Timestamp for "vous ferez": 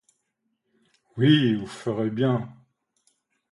1.53-2.09